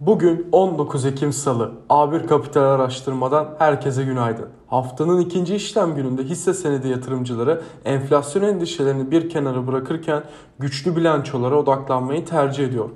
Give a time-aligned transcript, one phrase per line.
[0.00, 1.72] Bugün 19 Ekim Salı.
[1.88, 4.48] A1 Kapital Araştırma'dan herkese günaydın.
[4.66, 10.22] Haftanın ikinci işlem gününde hisse senedi yatırımcıları enflasyon endişelerini bir kenara bırakırken
[10.58, 12.88] güçlü bilançolara odaklanmayı tercih ediyor.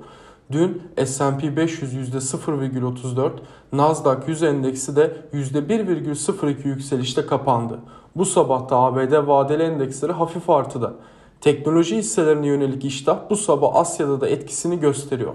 [0.51, 3.31] Dün S&P 500 %0,34,
[3.73, 7.79] Nasdaq 100 endeksi de %1,02 yükselişte kapandı.
[8.15, 10.93] Bu sabah da ABD vadeli endeksleri hafif artıda.
[11.41, 15.33] Teknoloji hisselerine yönelik iştah bu sabah Asya'da da etkisini gösteriyor.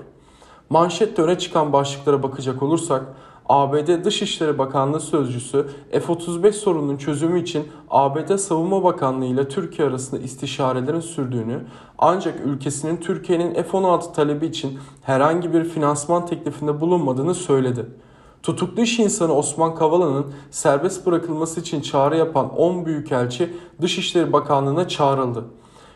[0.70, 3.02] Manşette öne çıkan başlıklara bakacak olursak
[3.48, 11.00] ABD Dışişleri Bakanlığı Sözcüsü F-35 sorununun çözümü için ABD Savunma Bakanlığı ile Türkiye arasında istişarelerin
[11.00, 11.60] sürdüğünü
[11.98, 17.86] ancak ülkesinin Türkiye'nin F-16 talebi için herhangi bir finansman teklifinde bulunmadığını söyledi.
[18.42, 25.44] Tutuklu iş insanı Osman Kavala'nın serbest bırakılması için çağrı yapan 10 büyükelçi Dışişleri Bakanlığı'na çağrıldı.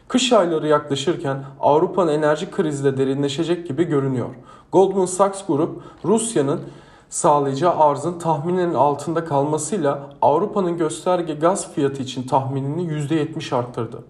[0.09, 4.29] Kış ayları yaklaşırken Avrupa'nın enerji krizi de derinleşecek gibi görünüyor.
[4.73, 6.61] Goldman Sachs Grup Rusya'nın
[7.09, 14.05] sağlayacağı arzın tahmininin altında kalmasıyla Avrupa'nın gösterge gaz fiyatı için tahminini %70 arttırdı.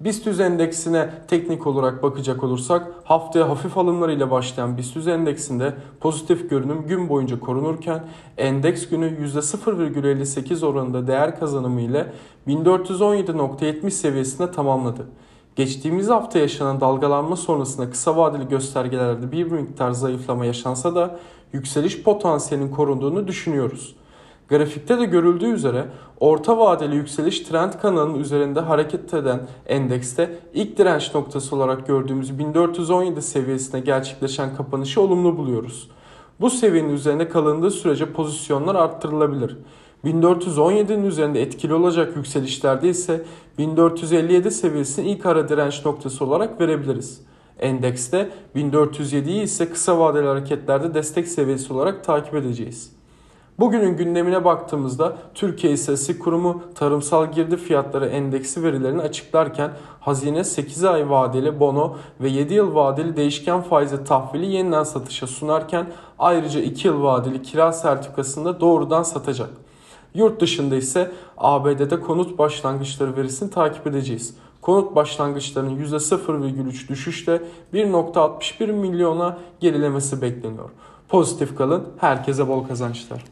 [0.00, 7.08] BIST endeksine teknik olarak bakacak olursak haftaya hafif alımlarıyla başlayan BIST endeksinde pozitif görünüm gün
[7.08, 8.04] boyunca korunurken
[8.38, 12.12] endeks günü %0,58 oranında değer kazanımı ile
[12.48, 15.06] 1417.70 seviyesinde tamamladı.
[15.56, 21.18] Geçtiğimiz hafta yaşanan dalgalanma sonrasında kısa vadeli göstergelerde bir miktar zayıflama yaşansa da
[21.52, 23.96] yükseliş potansiyelinin korunduğunu düşünüyoruz.
[24.48, 25.84] Grafikte de görüldüğü üzere
[26.20, 33.22] orta vadeli yükseliş trend kanalının üzerinde hareket eden endekste ilk direnç noktası olarak gördüğümüz 1417
[33.22, 35.90] seviyesine gerçekleşen kapanışı olumlu buluyoruz.
[36.40, 39.56] Bu seviyenin üzerinde kalındığı sürece pozisyonlar arttırılabilir.
[40.04, 43.24] 1417'nin üzerinde etkili olacak yükselişlerde ise
[43.58, 47.20] 1457 seviyesini ilk ara direnç noktası olarak verebiliriz.
[47.58, 52.92] Endekste 1407'yi ise kısa vadeli hareketlerde destek seviyesi olarak takip edeceğiz.
[53.58, 59.70] Bugünün gündemine baktığımızda Türkiye İstatistik Kurumu tarımsal girdi fiyatları endeksi verilerini açıklarken
[60.00, 65.86] hazine 8 ay vadeli bono ve 7 yıl vadeli değişken faizli tahvili yeniden satışa sunarken
[66.18, 69.63] ayrıca 2 yıl vadeli kira sertifikasını da doğrudan satacak.
[70.14, 74.36] Yurt dışında ise ABD'de konut başlangıçları verisini takip edeceğiz.
[74.62, 77.42] Konut başlangıçlarının %0,3 düşüşle
[77.74, 80.70] 1.61 milyona gerilemesi bekleniyor.
[81.08, 83.24] Pozitif kalın, herkese bol kazançlar.